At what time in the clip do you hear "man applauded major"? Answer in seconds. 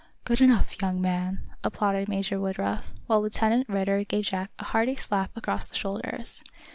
0.99-2.39